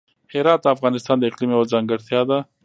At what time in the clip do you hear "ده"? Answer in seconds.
2.29-2.39